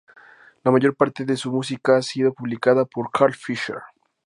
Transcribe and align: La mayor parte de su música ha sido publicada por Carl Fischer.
La 0.63 0.71
mayor 0.71 0.95
parte 0.95 1.25
de 1.25 1.37
su 1.37 1.51
música 1.51 1.95
ha 1.95 2.01
sido 2.01 2.33
publicada 2.33 2.85
por 2.85 3.11
Carl 3.11 3.35
Fischer. 3.35 3.83